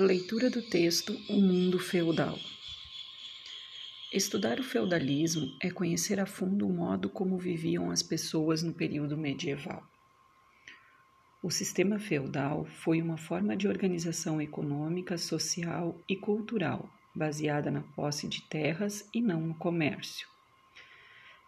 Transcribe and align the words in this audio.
Leitura 0.00 0.48
do 0.48 0.62
texto 0.62 1.12
O 1.28 1.40
Mundo 1.40 1.76
Feudal. 1.76 2.38
Estudar 4.12 4.60
o 4.60 4.62
feudalismo 4.62 5.52
é 5.60 5.72
conhecer 5.72 6.20
a 6.20 6.24
fundo 6.24 6.68
o 6.68 6.72
modo 6.72 7.10
como 7.10 7.36
viviam 7.36 7.90
as 7.90 8.00
pessoas 8.00 8.62
no 8.62 8.72
período 8.72 9.18
medieval. 9.18 9.82
O 11.42 11.50
sistema 11.50 11.98
feudal 11.98 12.64
foi 12.64 13.02
uma 13.02 13.16
forma 13.16 13.56
de 13.56 13.66
organização 13.66 14.40
econômica, 14.40 15.18
social 15.18 16.00
e 16.08 16.14
cultural 16.14 16.88
baseada 17.12 17.68
na 17.68 17.80
posse 17.80 18.28
de 18.28 18.40
terras 18.42 19.08
e 19.12 19.20
não 19.20 19.40
no 19.40 19.54
comércio. 19.56 20.28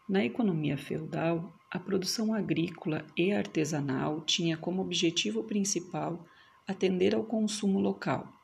Na 0.08 0.24
economia 0.24 0.76
feudal, 0.76 1.56
a 1.70 1.78
produção 1.78 2.34
agrícola 2.34 3.06
e 3.16 3.30
artesanal 3.30 4.22
tinha 4.22 4.56
como 4.56 4.82
objetivo 4.82 5.44
principal 5.44 6.26
atender 6.66 7.14
ao 7.14 7.22
consumo 7.22 7.78
local 7.78 8.39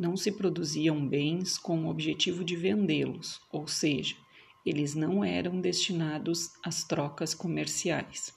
não 0.00 0.16
se 0.16 0.32
produziam 0.32 1.06
bens 1.06 1.58
com 1.58 1.84
o 1.84 1.90
objetivo 1.90 2.42
de 2.42 2.56
vendê-los, 2.56 3.38
ou 3.52 3.68
seja, 3.68 4.16
eles 4.64 4.94
não 4.94 5.22
eram 5.22 5.60
destinados 5.60 6.50
às 6.64 6.82
trocas 6.82 7.34
comerciais. 7.34 8.32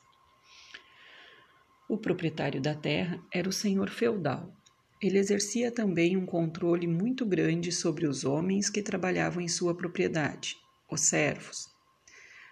O 1.88 1.98
proprietário 1.98 2.62
da 2.62 2.76
terra 2.76 3.24
era 3.32 3.48
o 3.48 3.54
senhor 3.54 3.90
feudal. 3.90 4.54
Ele 5.02 5.18
exercia 5.18 5.72
também 5.72 6.18
um 6.18 6.26
controle 6.26 6.86
muito 6.86 7.26
grande 7.26 7.72
sobre 7.72 8.06
os 8.08 8.26
homens 8.26 8.70
que 8.70 8.82
trabalhavam 8.82 9.42
em 9.42 9.48
sua 9.48 9.76
propriedade, 9.76 10.58
os 10.92 11.02
servos. 11.02 11.70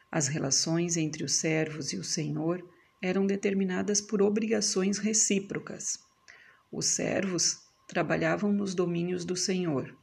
As 0.10 0.28
relações 0.28 0.96
entre 0.96 1.24
os 1.24 1.34
servos 1.34 1.92
e 1.92 1.98
o 1.98 2.04
senhor 2.04 2.64
eram 3.02 3.26
determinadas 3.26 4.00
por 4.00 4.22
obrigações 4.22 4.98
recíprocas. 5.00 6.00
Os 6.72 6.86
servos 6.86 7.71
trabalhavam 7.92 8.54
nos 8.54 8.74
domínios 8.74 9.26
do 9.26 9.36
Senhor, 9.36 9.94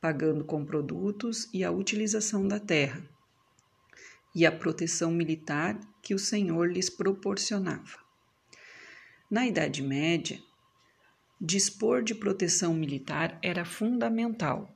pagando 0.00 0.44
com 0.44 0.64
produtos 0.64 1.48
e 1.52 1.64
a 1.64 1.72
utilização 1.72 2.46
da 2.46 2.60
terra, 2.60 3.02
e 4.32 4.46
a 4.46 4.52
proteção 4.52 5.10
militar 5.10 5.76
que 6.00 6.14
o 6.14 6.20
Senhor 6.20 6.70
lhes 6.70 6.88
proporcionava. 6.88 7.98
Na 9.28 9.44
Idade 9.44 9.82
Média, 9.82 10.40
dispor 11.40 12.04
de 12.04 12.14
proteção 12.14 12.74
militar 12.74 13.36
era 13.42 13.64
fundamental, 13.64 14.72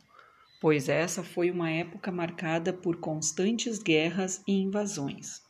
pois 0.60 0.88
essa 0.88 1.22
foi 1.22 1.52
uma 1.52 1.70
época 1.70 2.10
marcada 2.10 2.72
por 2.72 2.96
constantes 2.96 3.78
guerras 3.78 4.42
e 4.44 4.52
invasões. 4.52 5.40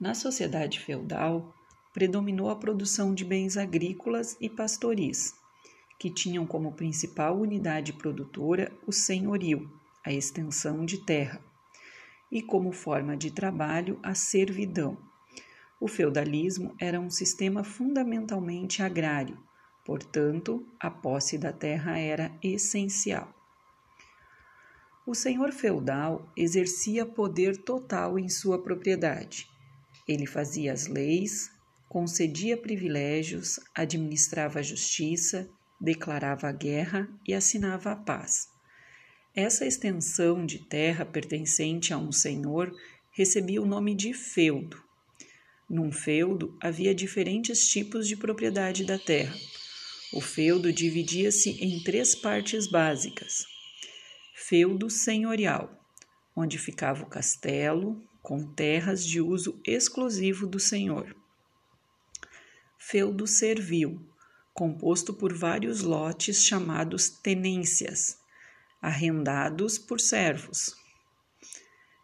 Na 0.00 0.14
sociedade 0.14 0.78
feudal, 0.78 1.52
predominou 1.94 2.50
a 2.50 2.56
produção 2.56 3.14
de 3.14 3.24
bens 3.24 3.56
agrícolas 3.56 4.36
e 4.40 4.50
pastoris, 4.50 5.32
que 5.96 6.10
tinham 6.10 6.44
como 6.44 6.72
principal 6.72 7.38
unidade 7.38 7.92
produtora 7.92 8.72
o 8.84 8.92
senhorio, 8.92 9.70
a 10.04 10.12
extensão 10.12 10.84
de 10.84 10.98
terra, 10.98 11.40
e 12.32 12.42
como 12.42 12.72
forma 12.72 13.16
de 13.16 13.30
trabalho 13.30 14.00
a 14.02 14.12
servidão. 14.12 14.98
O 15.80 15.86
feudalismo 15.86 16.74
era 16.80 16.98
um 16.98 17.08
sistema 17.08 17.62
fundamentalmente 17.62 18.82
agrário, 18.82 19.38
portanto, 19.84 20.66
a 20.80 20.90
posse 20.90 21.38
da 21.38 21.52
terra 21.52 21.96
era 21.96 22.36
essencial. 22.42 23.32
O 25.06 25.14
senhor 25.14 25.52
feudal 25.52 26.28
exercia 26.36 27.06
poder 27.06 27.58
total 27.58 28.18
em 28.18 28.28
sua 28.28 28.60
propriedade. 28.60 29.48
Ele 30.08 30.26
fazia 30.26 30.72
as 30.72 30.86
leis, 30.86 31.53
concedia 31.94 32.56
privilégios, 32.56 33.60
administrava 33.72 34.58
a 34.58 34.62
justiça, 34.62 35.48
declarava 35.80 36.48
a 36.48 36.52
guerra 36.52 37.08
e 37.24 37.32
assinava 37.32 37.92
a 37.92 37.94
paz. 37.94 38.48
Essa 39.32 39.64
extensão 39.64 40.44
de 40.44 40.58
terra 40.58 41.06
pertencente 41.06 41.94
a 41.94 41.96
um 41.96 42.10
senhor 42.10 42.74
recebia 43.12 43.62
o 43.62 43.64
nome 43.64 43.94
de 43.94 44.12
feudo. 44.12 44.76
Num 45.70 45.92
feudo 45.92 46.58
havia 46.60 46.92
diferentes 46.92 47.68
tipos 47.68 48.08
de 48.08 48.16
propriedade 48.16 48.84
da 48.84 48.98
terra. 48.98 49.36
O 50.12 50.20
feudo 50.20 50.72
dividia-se 50.72 51.50
em 51.64 51.80
três 51.84 52.12
partes 52.16 52.66
básicas: 52.66 53.46
feudo 54.34 54.90
senhorial, 54.90 55.70
onde 56.34 56.58
ficava 56.58 57.04
o 57.04 57.08
castelo, 57.08 58.02
com 58.20 58.52
terras 58.52 59.06
de 59.06 59.20
uso 59.20 59.60
exclusivo 59.64 60.44
do 60.44 60.58
senhor 60.58 61.14
feudo 62.86 63.26
servil, 63.26 63.98
composto 64.52 65.14
por 65.14 65.32
vários 65.32 65.80
lotes 65.80 66.44
chamados 66.44 67.08
tenências, 67.08 68.18
arrendados 68.80 69.78
por 69.78 69.98
servos. 69.98 70.76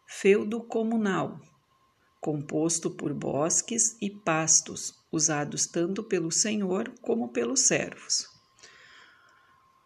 Feudo 0.07 0.63
comunal, 0.63 1.39
composto 2.19 2.91
por 2.91 3.13
bosques 3.13 3.95
e 4.01 4.09
pastos, 4.09 4.95
usados 5.13 5.67
tanto 5.67 6.03
pelo 6.03 6.33
senhor 6.33 6.89
como 7.03 7.29
pelos 7.29 7.61
servos. 7.61 8.27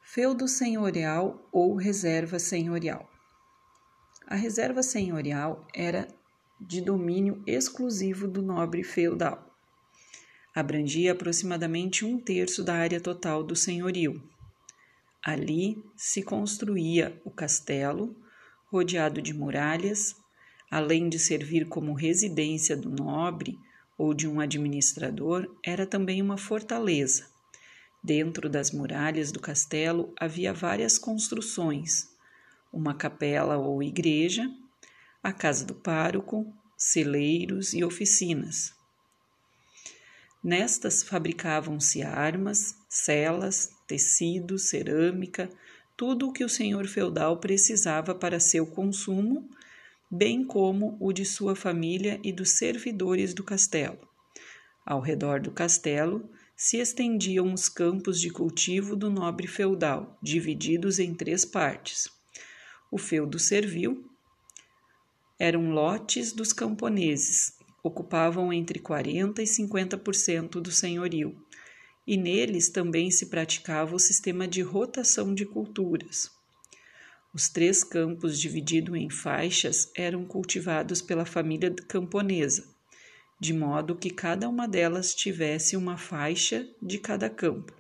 Feudo 0.01 0.47
senhorial 0.47 1.49
ou 1.51 1.75
reserva 1.75 2.39
senhorial. 2.39 3.11
A 4.29 4.37
reserva 4.37 4.81
senhorial 4.81 5.67
era 5.75 6.07
de 6.61 6.81
domínio 6.81 7.43
exclusivo 7.49 8.29
do 8.29 8.41
nobre 8.41 8.85
feudal 8.85 9.54
abrangia 10.55 11.11
aproximadamente 11.11 12.05
um 12.05 12.19
terço 12.19 12.63
da 12.63 12.75
área 12.75 13.01
total 13.01 13.43
do 13.43 13.57
senhorio. 13.57 14.23
Ali 15.21 15.83
se 15.97 16.23
construía 16.23 17.21
o 17.25 17.31
castelo, 17.31 18.15
rodeado 18.67 19.21
de 19.21 19.35
muralhas, 19.35 20.15
além 20.71 21.09
de 21.09 21.19
servir 21.19 21.67
como 21.67 21.93
residência 21.93 22.77
do 22.77 22.89
nobre 22.91 23.59
ou 23.99 24.15
de 24.15 24.29
um 24.29 24.39
administrador, 24.39 25.49
era 25.65 25.87
também 25.87 26.23
uma 26.23 26.37
fortaleza. 26.37 27.27
Dentro 28.03 28.49
das 28.49 28.71
muralhas 28.71 29.33
do 29.33 29.41
castelo 29.41 30.13
havia 30.21 30.53
várias 30.53 30.99
construções: 30.99 32.09
uma 32.73 32.95
capela 32.95 33.57
ou 33.57 33.83
igreja, 33.83 34.49
a 35.23 35.33
casa 35.33 35.65
do 35.65 35.75
pároco, 35.75 36.47
celeiros 36.77 37.73
e 37.73 37.83
oficinas. 37.83 38.84
Nestas 40.45 41.03
fabricavam-se 41.03 42.03
armas, 42.03 42.77
celas, 42.87 43.71
tecido, 43.87 44.59
cerâmica, 44.59 45.49
tudo 45.97 46.29
o 46.29 46.33
que 46.35 46.45
o 46.45 46.51
senhor 46.51 46.87
feudal 46.87 47.39
precisava 47.39 48.15
para 48.15 48.39
seu 48.39 48.67
consumo, 48.67 49.49
bem 50.11 50.45
como 50.45 50.99
o 51.01 51.15
de 51.15 51.25
sua 51.25 51.57
família 51.57 52.21
e 52.23 52.31
dos 52.31 52.59
servidores 52.59 53.33
do 53.33 53.43
castelo. 53.43 53.99
Ao 54.85 55.01
redor 55.01 55.41
do 55.41 55.51
castelo 55.51 56.29
se 56.55 56.77
estendiam 56.77 57.51
os 57.51 57.71
campos 57.71 58.21
de 58.21 58.29
cultivo 58.29 58.95
do 58.95 59.11
nobre 59.11 59.47
feudal, 59.47 60.19
divididos 60.23 60.99
em 60.99 61.15
três 61.15 61.47
partes. 61.47 62.07
O 62.91 62.99
feudo 62.99 63.39
servil 63.39 64.05
eram 65.39 65.71
lotes 65.71 66.33
dos 66.33 66.53
camponeses, 66.53 67.55
ocupavam 67.85 68.51
entre 68.51 68.81
40% 68.81 69.41
e 69.41 69.43
50% 69.43 70.53
do 70.53 70.73
senhorio, 70.73 71.37
e 72.07 72.17
neles 72.17 72.71
também 72.71 73.11
se 73.11 73.27
praticava 73.27 73.95
o 73.95 73.99
sistema 73.99 74.49
de 74.49 74.63
rotação 74.63 75.35
de 75.35 75.45
culturas. 75.45 76.31
Os 77.35 77.51
três 77.51 77.85
campos 77.85 78.41
divididos 78.41 78.97
em 78.97 79.11
faixas 79.11 79.91
eram 79.95 80.25
cultivados 80.25 81.03
pela 81.03 81.27
família 81.27 81.71
camponesa, 81.87 82.65
de 83.39 83.53
modo 83.53 83.97
que 83.97 84.09
cada 84.09 84.49
uma 84.49 84.67
delas 84.67 85.15
tivesse 85.15 85.77
uma 85.77 85.99
faixa 85.99 86.67
de 86.81 86.99
cada 86.99 87.29
campo. 87.29 87.75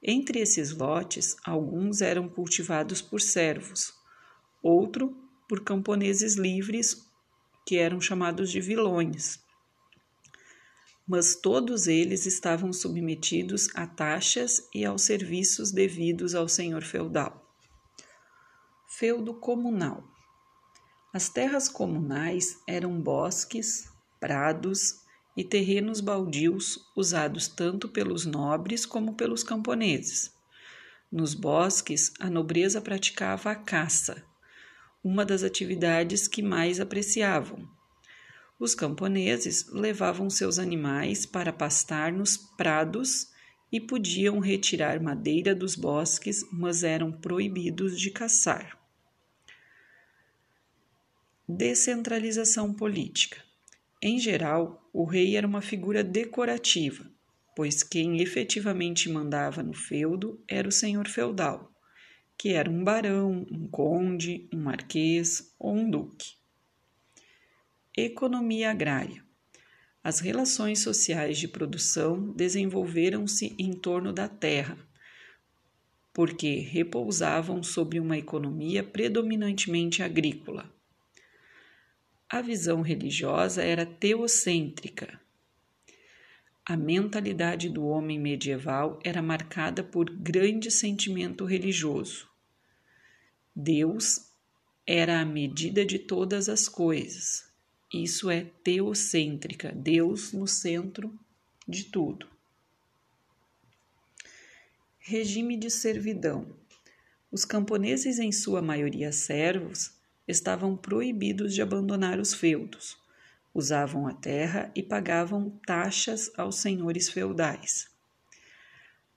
Entre 0.00 0.38
esses 0.38 0.70
lotes, 0.70 1.34
alguns 1.44 2.00
eram 2.00 2.28
cultivados 2.28 3.02
por 3.02 3.20
servos, 3.20 3.92
outro 4.62 5.16
por 5.48 5.64
camponeses 5.64 6.36
livres 6.36 7.12
que 7.64 7.76
eram 7.76 8.00
chamados 8.00 8.50
de 8.50 8.60
vilões. 8.60 9.38
Mas 11.06 11.36
todos 11.36 11.86
eles 11.86 12.26
estavam 12.26 12.72
submetidos 12.72 13.68
a 13.74 13.86
taxas 13.86 14.68
e 14.74 14.84
aos 14.84 15.02
serviços 15.02 15.70
devidos 15.70 16.34
ao 16.34 16.48
senhor 16.48 16.82
feudal. 16.82 17.44
Feudo 18.88 19.34
comunal. 19.34 20.04
As 21.12 21.28
terras 21.28 21.68
comunais 21.68 22.58
eram 22.66 23.00
bosques, 23.00 23.88
prados 24.18 25.04
e 25.36 25.44
terrenos 25.44 26.00
baldios 26.00 26.78
usados 26.96 27.48
tanto 27.48 27.88
pelos 27.88 28.24
nobres 28.24 28.86
como 28.86 29.14
pelos 29.14 29.42
camponeses. 29.42 30.32
Nos 31.10 31.34
bosques, 31.34 32.12
a 32.18 32.28
nobreza 32.30 32.80
praticava 32.80 33.50
a 33.50 33.54
caça, 33.54 34.24
uma 35.04 35.22
das 35.22 35.42
atividades 35.42 36.26
que 36.26 36.40
mais 36.40 36.80
apreciavam. 36.80 37.68
Os 38.58 38.74
camponeses 38.74 39.70
levavam 39.70 40.30
seus 40.30 40.58
animais 40.58 41.26
para 41.26 41.52
pastar 41.52 42.10
nos 42.10 42.38
prados 42.38 43.30
e 43.70 43.78
podiam 43.78 44.38
retirar 44.38 45.02
madeira 45.02 45.54
dos 45.54 45.74
bosques, 45.74 46.42
mas 46.50 46.82
eram 46.82 47.12
proibidos 47.12 48.00
de 48.00 48.10
caçar. 48.10 48.78
Descentralização 51.46 52.72
política. 52.72 53.42
Em 54.00 54.18
geral, 54.18 54.88
o 54.92 55.04
rei 55.04 55.36
era 55.36 55.46
uma 55.46 55.60
figura 55.60 56.02
decorativa, 56.02 57.04
pois 57.54 57.82
quem 57.82 58.22
efetivamente 58.22 59.10
mandava 59.10 59.62
no 59.62 59.74
feudo 59.74 60.42
era 60.48 60.68
o 60.68 60.72
senhor 60.72 61.08
feudal, 61.08 61.73
que 62.36 62.52
era 62.52 62.70
um 62.70 62.82
barão, 62.84 63.46
um 63.50 63.66
conde, 63.68 64.48
um 64.52 64.58
marquês 64.58 65.54
ou 65.58 65.74
um 65.74 65.90
duque. 65.90 66.34
Economia 67.96 68.70
agrária. 68.70 69.22
As 70.02 70.20
relações 70.20 70.80
sociais 70.80 71.38
de 71.38 71.48
produção 71.48 72.32
desenvolveram-se 72.32 73.54
em 73.58 73.72
torno 73.72 74.12
da 74.12 74.28
terra, 74.28 74.76
porque 76.12 76.56
repousavam 76.56 77.62
sobre 77.62 77.98
uma 77.98 78.18
economia 78.18 78.84
predominantemente 78.84 80.02
agrícola. 80.02 80.70
A 82.28 82.42
visão 82.42 82.82
religiosa 82.82 83.62
era 83.62 83.86
teocêntrica, 83.86 85.20
a 86.66 86.78
mentalidade 86.78 87.68
do 87.68 87.84
homem 87.84 88.18
medieval 88.18 88.98
era 89.04 89.20
marcada 89.20 89.84
por 89.84 90.08
grande 90.08 90.70
sentimento 90.70 91.44
religioso. 91.44 92.26
Deus 93.54 94.30
era 94.86 95.20
a 95.20 95.26
medida 95.26 95.84
de 95.84 95.98
todas 95.98 96.48
as 96.48 96.66
coisas. 96.66 97.44
Isso 97.92 98.30
é 98.30 98.46
teocêntrica, 98.62 99.72
Deus 99.72 100.32
no 100.32 100.46
centro 100.46 101.12
de 101.68 101.84
tudo. 101.84 102.26
Regime 104.98 105.58
de 105.58 105.70
servidão. 105.70 106.46
Os 107.30 107.44
camponeses, 107.44 108.18
em 108.18 108.32
sua 108.32 108.62
maioria 108.62 109.12
servos, 109.12 109.92
estavam 110.26 110.74
proibidos 110.74 111.52
de 111.52 111.60
abandonar 111.60 112.18
os 112.18 112.32
feudos 112.32 113.03
usavam 113.54 114.08
a 114.08 114.12
terra 114.12 114.72
e 114.74 114.82
pagavam 114.82 115.50
taxas 115.64 116.30
aos 116.36 116.56
senhores 116.56 117.08
feudais. 117.08 117.88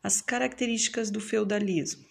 As 0.03 0.21
características 0.21 1.09
do 1.09 1.19
feudalismo. 1.19 2.05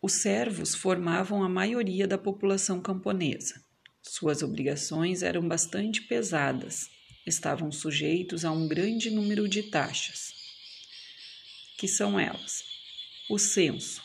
Os 0.00 0.12
servos 0.12 0.76
formavam 0.76 1.42
a 1.42 1.48
maioria 1.48 2.06
da 2.06 2.16
população 2.16 2.80
camponesa. 2.80 3.60
Suas 4.00 4.42
obrigações 4.42 5.24
eram 5.24 5.46
bastante 5.46 6.02
pesadas, 6.02 6.88
estavam 7.26 7.72
sujeitos 7.72 8.44
a 8.44 8.52
um 8.52 8.68
grande 8.68 9.10
número 9.10 9.48
de 9.48 9.64
taxas. 9.64 10.32
Que 11.76 11.88
são 11.88 12.18
elas? 12.18 12.64
O 13.28 13.38
censo, 13.38 14.02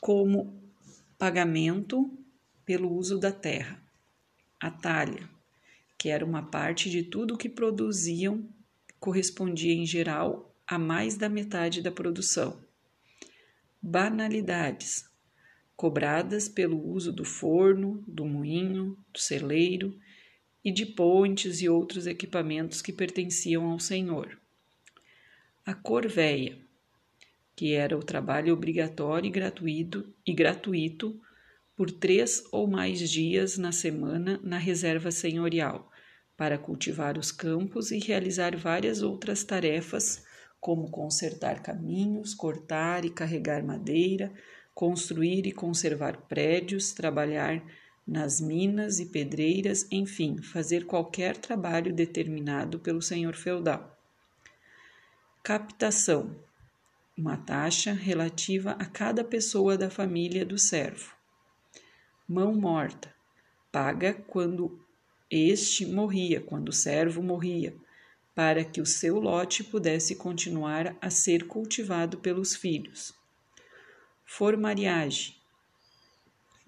como 0.00 0.58
pagamento 1.18 2.19
pelo 2.70 2.88
uso 2.88 3.18
da 3.18 3.32
terra. 3.32 3.82
A 4.60 4.70
talha, 4.70 5.28
que 5.98 6.08
era 6.08 6.24
uma 6.24 6.40
parte 6.40 6.88
de 6.88 7.02
tudo 7.02 7.36
que 7.36 7.48
produziam, 7.48 8.48
correspondia 9.00 9.74
em 9.74 9.84
geral 9.84 10.54
a 10.64 10.78
mais 10.78 11.16
da 11.16 11.28
metade 11.28 11.82
da 11.82 11.90
produção. 11.90 12.62
Banalidades, 13.82 15.04
cobradas 15.74 16.48
pelo 16.48 16.80
uso 16.80 17.12
do 17.12 17.24
forno, 17.24 18.04
do 18.06 18.24
moinho, 18.24 18.96
do 19.12 19.18
celeiro 19.18 19.98
e 20.64 20.70
de 20.70 20.86
pontes 20.86 21.60
e 21.60 21.68
outros 21.68 22.06
equipamentos 22.06 22.80
que 22.80 22.92
pertenciam 22.92 23.64
ao 23.64 23.80
senhor. 23.80 24.38
A 25.66 25.74
corveia, 25.74 26.56
que 27.56 27.72
era 27.72 27.98
o 27.98 28.04
trabalho 28.04 28.54
obrigatório 28.54 29.26
e 29.26 29.32
gratuito, 29.32 30.08
e 30.24 30.32
gratuito 30.32 31.20
por 31.80 31.90
três 31.90 32.44
ou 32.52 32.66
mais 32.66 33.08
dias 33.08 33.56
na 33.56 33.72
semana 33.72 34.38
na 34.44 34.58
reserva 34.58 35.10
senhorial, 35.10 35.90
para 36.36 36.58
cultivar 36.58 37.16
os 37.16 37.32
campos 37.32 37.90
e 37.90 37.98
realizar 37.98 38.54
várias 38.54 39.00
outras 39.00 39.44
tarefas, 39.44 40.22
como 40.60 40.90
consertar 40.90 41.62
caminhos, 41.62 42.34
cortar 42.34 43.06
e 43.06 43.10
carregar 43.10 43.64
madeira, 43.64 44.30
construir 44.74 45.46
e 45.46 45.52
conservar 45.52 46.18
prédios, 46.28 46.92
trabalhar 46.92 47.64
nas 48.06 48.42
minas 48.42 49.00
e 49.00 49.06
pedreiras, 49.06 49.86
enfim, 49.90 50.36
fazer 50.42 50.84
qualquer 50.84 51.34
trabalho 51.38 51.94
determinado 51.94 52.78
pelo 52.78 53.00
senhor 53.00 53.34
feudal. 53.34 53.98
Captação 55.42 56.36
uma 57.16 57.38
taxa 57.38 57.94
relativa 57.94 58.72
a 58.72 58.84
cada 58.84 59.24
pessoa 59.24 59.78
da 59.78 59.88
família 59.88 60.44
do 60.44 60.58
servo 60.58 61.18
mão 62.30 62.54
morta, 62.54 63.12
paga 63.72 64.14
quando 64.14 64.80
este 65.28 65.84
morria, 65.84 66.40
quando 66.40 66.68
o 66.68 66.72
servo 66.72 67.20
morria, 67.20 67.74
para 68.36 68.62
que 68.62 68.80
o 68.80 68.86
seu 68.86 69.18
lote 69.18 69.64
pudesse 69.64 70.14
continuar 70.14 70.96
a 71.00 71.10
ser 71.10 71.48
cultivado 71.48 72.18
pelos 72.18 72.54
filhos. 72.54 73.12
Formariage. 74.24 75.42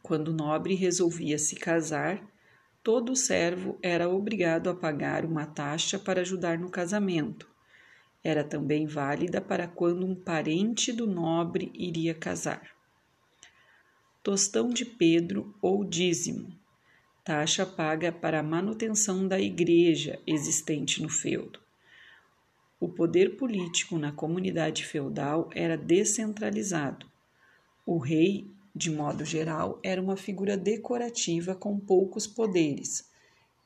Quando 0.03 0.29
o 0.29 0.33
nobre 0.33 0.75
resolvia 0.75 1.39
se 1.39 1.55
casar, 1.55 2.21
todo 2.83 3.15
servo 3.15 3.79
era 3.81 4.09
obrigado 4.09 4.69
a 4.69 4.75
pagar 4.75 5.25
uma 5.25 5.47
taxa 5.47 5.97
para 5.97 6.23
ajudar 6.23 6.59
no 6.59 6.71
casamento. 6.71 7.49
Era 8.25 8.43
também 8.43 8.85
válida 8.85 9.41
para 9.41 9.69
quando 9.69 10.05
um 10.05 10.17
parente 10.17 10.93
do 10.93 11.07
nobre 11.07 11.71
iria 11.73 12.13
casar 12.13 12.82
tostão 14.23 14.69
de 14.69 14.85
Pedro 14.85 15.53
ou 15.61 15.83
dízimo, 15.83 16.57
taxa 17.25 17.67
paga 17.67 18.13
para 18.13 18.39
a 18.39 18.43
manutenção 18.43 19.27
da 19.27 19.41
igreja 19.41 20.21
existente 20.25 21.03
no 21.03 21.09
feudo. 21.09 21.59
O 22.79 22.89
poder 22.89 23.37
político 23.37 23.99
na 23.99 24.13
comunidade 24.13 24.85
feudal 24.85 25.51
era 25.55 25.77
descentralizado. 25.77 27.07
O 27.85 27.99
rei, 27.99 28.49
de 28.75 28.93
modo 28.93 29.25
geral, 29.25 29.81
era 29.83 30.01
uma 30.01 30.17
figura 30.17 30.57
decorativa 30.57 31.55
com 31.55 31.79
poucos 31.79 32.25
poderes. 32.25 33.11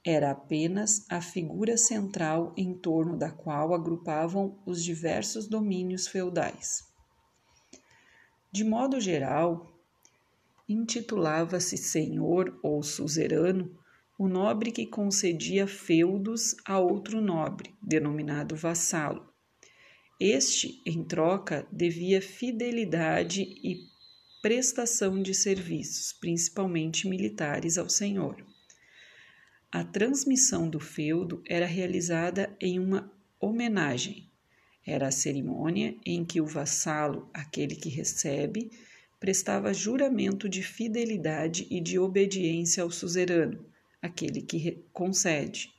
Era 0.02 0.30
apenas 0.30 1.04
a 1.10 1.20
figura 1.20 1.76
central 1.76 2.54
em 2.56 2.72
torno 2.72 3.16
da 3.16 3.30
qual 3.30 3.74
agrupavam 3.74 4.56
os 4.64 4.82
diversos 4.82 5.46
domínios 5.46 6.06
feudais. 6.06 6.86
De 8.50 8.64
modo 8.64 9.00
geral, 9.00 9.75
intitulava-se 10.68 11.76
senhor 11.76 12.58
ou 12.62 12.82
suzerano 12.82 13.78
o 14.18 14.28
nobre 14.28 14.72
que 14.72 14.86
concedia 14.86 15.66
feudos 15.66 16.54
a 16.64 16.78
outro 16.78 17.20
nobre, 17.20 17.74
denominado 17.82 18.56
vassalo. 18.56 19.28
Este, 20.18 20.80
em 20.86 21.04
troca, 21.04 21.68
devia 21.70 22.22
fidelidade 22.22 23.42
e 23.42 23.76
prestação 24.40 25.20
de 25.20 25.34
serviços, 25.34 26.12
principalmente 26.12 27.06
militares, 27.06 27.76
ao 27.76 27.88
senhor. 27.88 28.42
A 29.70 29.84
transmissão 29.84 30.70
do 30.70 30.80
feudo 30.80 31.42
era 31.46 31.66
realizada 31.66 32.56
em 32.58 32.78
uma 32.78 33.12
homenagem. 33.38 34.30
Era 34.86 35.08
a 35.08 35.12
cerimônia 35.12 35.94
em 36.06 36.24
que 36.24 36.40
o 36.40 36.46
vassalo, 36.46 37.28
aquele 37.34 37.74
que 37.74 37.90
recebe, 37.90 38.70
prestava 39.18 39.72
juramento 39.72 40.48
de 40.48 40.62
fidelidade 40.62 41.66
e 41.70 41.80
de 41.80 41.98
obediência 41.98 42.82
ao 42.82 42.90
suzerano, 42.90 43.64
aquele 44.00 44.42
que 44.42 44.84
concede. 44.92 45.72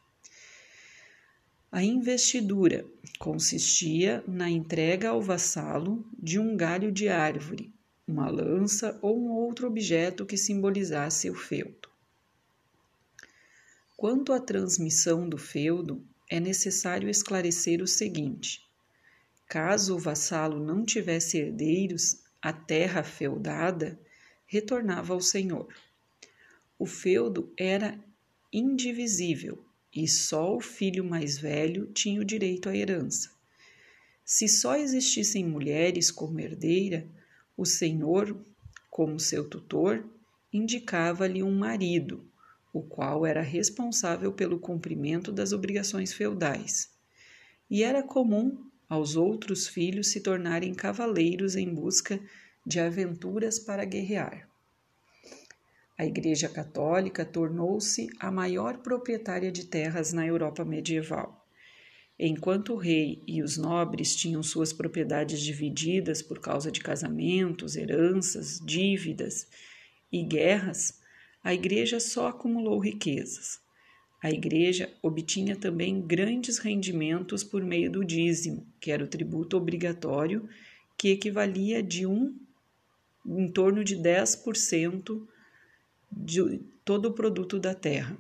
A 1.72 1.84
investidura 1.84 2.86
consistia 3.20 4.24
na 4.28 4.50
entrega 4.50 5.10
ao 5.10 5.22
vassalo 5.22 6.06
de 6.18 6.40
um 6.40 6.56
galho 6.56 6.92
de 6.92 7.10
árvore, 7.10 7.74
uma 8.08 8.30
lança 8.30 8.98
ou 9.02 9.20
um 9.20 9.32
outro 9.32 9.68
objeto 9.68 10.26
que 10.26 10.38
simbolizasse 10.38 11.30
o 11.30 11.36
feudo. 11.36 11.90
Quanto 13.98 14.32
à 14.32 14.40
transmissão 14.40 15.28
do 15.28 15.38
feudo, 15.38 16.06
é 16.30 16.40
necessário 16.40 17.10
esclarecer 17.10 17.82
o 17.82 17.88
seguinte: 17.88 18.62
caso 19.48 19.96
o 19.96 20.00
vassalo 20.00 20.64
não 20.64 20.86
tivesse 20.86 21.38
herdeiros, 21.38 22.22
a 22.48 22.54
terra 22.54 23.04
feudada 23.04 24.00
retornava 24.46 25.14
ao 25.14 25.20
senhor. 25.20 25.68
O 26.80 26.86
feudo 26.86 27.52
era 27.58 28.00
indivisível 28.54 29.66
e 29.94 30.08
só 30.08 30.56
o 30.56 30.62
filho 30.62 31.04
mais 31.04 31.38
velho 31.38 31.88
tinha 31.88 32.22
o 32.22 32.24
direito 32.24 32.70
à 32.70 32.74
herança. 32.74 33.32
Se 34.24 34.48
só 34.48 34.78
existissem 34.78 35.46
mulheres 35.46 36.10
como 36.10 36.40
herdeira, 36.40 37.06
o 37.58 37.66
senhor, 37.66 38.42
como 38.90 39.20
seu 39.20 39.50
tutor, 39.50 40.10
indicava-lhe 40.54 41.44
um 41.44 41.54
marido, 41.54 42.32
o 42.72 42.82
qual 42.82 43.26
era 43.26 43.42
responsável 43.42 44.32
pelo 44.32 44.58
cumprimento 44.58 45.34
das 45.34 45.52
obrigações 45.52 46.14
feudais. 46.14 46.90
e 47.70 47.84
era 47.84 48.02
comum 48.02 48.67
aos 48.90 49.16
outros 49.16 49.68
filhos 49.68 50.08
se 50.08 50.22
tornarem 50.22 50.74
cavaleiros 50.74 51.56
em 51.56 51.74
busca 51.74 52.20
de 52.66 52.80
aventuras 52.80 53.60
para 53.60 53.86
guerrear. 53.86 54.48
A 55.98 56.06
Igreja 56.06 56.48
Católica 56.48 57.26
tornou-se 57.26 58.08
a 58.20 58.32
maior 58.32 58.78
proprietária 58.78 59.52
de 59.52 59.66
terras 59.66 60.14
na 60.14 60.26
Europa 60.26 60.64
medieval. 60.64 61.44
Enquanto 62.20 62.74
o 62.74 62.78
rei 62.78 63.24
e 63.28 63.42
os 63.42 63.58
nobres 63.58 64.16
tinham 64.16 64.42
suas 64.42 64.72
propriedades 64.74 65.40
divididas 65.42 66.22
por 66.22 66.40
causa 66.40 66.72
de 66.72 66.82
casamentos, 66.82 67.76
heranças, 67.76 68.60
dívidas 68.64 69.48
e 70.12 70.24
guerras, 70.24 71.00
a 71.44 71.54
Igreja 71.54 72.00
só 72.00 72.28
acumulou 72.28 72.80
riquezas. 72.80 73.60
A 74.22 74.32
Igreja 74.32 74.92
obtinha 75.02 75.56
também 75.56 76.02
grandes 76.02 76.58
rendimentos 76.58 77.44
por 77.44 77.64
meio 77.64 77.92
do 77.92 78.04
dízimo, 78.04 78.66
que 78.80 78.92
era 78.92 79.04
o 79.04 79.08
tributo 79.08 79.56
obrigatório, 79.56 80.50
que 80.98 81.10
equivalia 81.10 81.84
de 81.84 82.06
um 82.06 82.36
em 83.26 83.52
torno 83.52 83.84
de 83.84 83.96
10% 83.96 85.28
de 86.12 86.62
todo 86.84 87.10
o 87.10 87.14
produto 87.14 87.60
da 87.60 87.76
terra. 87.76 88.18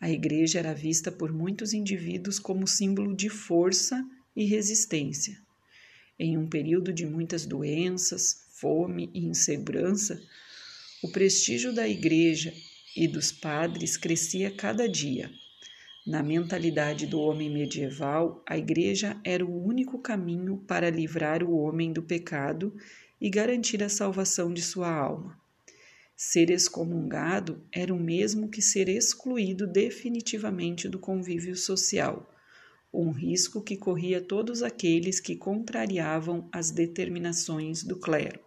A 0.00 0.10
igreja 0.10 0.58
era 0.58 0.74
vista 0.74 1.12
por 1.12 1.32
muitos 1.32 1.72
indivíduos 1.72 2.38
como 2.38 2.66
símbolo 2.66 3.14
de 3.14 3.28
força 3.28 4.04
e 4.34 4.44
resistência. 4.44 5.38
Em 6.18 6.36
um 6.36 6.48
período 6.48 6.92
de 6.92 7.06
muitas 7.06 7.46
doenças, 7.46 8.46
fome 8.50 9.10
e 9.14 9.26
insegurança, 9.26 10.20
o 11.02 11.10
prestígio 11.10 11.72
da 11.72 11.88
igreja 11.88 12.52
e 12.96 13.06
dos 13.06 13.30
padres 13.32 13.96
crescia 13.96 14.50
cada 14.50 14.88
dia. 14.88 15.30
Na 16.06 16.22
mentalidade 16.22 17.06
do 17.06 17.20
homem 17.20 17.50
medieval, 17.50 18.42
a 18.48 18.56
igreja 18.56 19.20
era 19.22 19.44
o 19.44 19.64
único 19.64 19.98
caminho 19.98 20.56
para 20.66 20.90
livrar 20.90 21.42
o 21.42 21.56
homem 21.56 21.92
do 21.92 22.02
pecado 22.02 22.74
e 23.20 23.28
garantir 23.28 23.82
a 23.82 23.88
salvação 23.88 24.52
de 24.52 24.62
sua 24.62 24.90
alma. 24.90 25.38
Ser 26.16 26.50
excomungado 26.50 27.62
era 27.72 27.94
o 27.94 27.98
mesmo 27.98 28.48
que 28.48 28.60
ser 28.60 28.88
excluído 28.88 29.66
definitivamente 29.66 30.88
do 30.88 30.98
convívio 30.98 31.54
social, 31.54 32.30
um 32.92 33.10
risco 33.10 33.62
que 33.62 33.76
corria 33.76 34.20
todos 34.20 34.62
aqueles 34.62 35.20
que 35.20 35.36
contrariavam 35.36 36.48
as 36.52 36.70
determinações 36.70 37.82
do 37.84 37.96
clero. 37.96 38.40